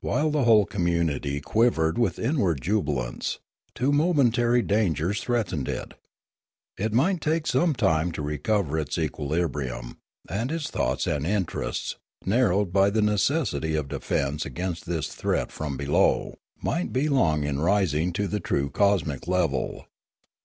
While 0.00 0.30
the 0.30 0.42
whole 0.42 0.66
community 0.66 1.40
quivered 1.40 1.96
with 1.96 2.18
inward 2.18 2.60
jubilance, 2.62 3.38
two 3.76 3.92
momentary 3.92 4.60
dangers 4.60 5.22
threatened 5.22 5.68
it: 5.68 5.94
it 6.76 6.92
might 6.92 7.20
take 7.20 7.46
some 7.46 7.72
time 7.72 8.10
to 8.10 8.22
recover 8.22 8.76
its 8.76 8.98
equilibrium; 8.98 9.98
and 10.28 10.50
its 10.50 10.68
thoughts 10.68 11.06
and 11.06 11.24
interests, 11.24 11.94
narrowed 12.26 12.72
by 12.72 12.90
the 12.90 13.02
necessity 13.02 13.76
of 13.76 13.86
defence 13.86 14.44
against 14.44 14.84
this 14.84 15.14
threat 15.14 15.52
from 15.52 15.76
below, 15.76 16.40
might 16.60 16.92
be 16.92 17.08
long 17.08 17.44
in 17.44 17.60
rising 17.60 18.12
to 18.14 18.26
the 18.26 18.40
true 18.40 18.68
cosmic 18.68 19.28
level. 19.28 19.86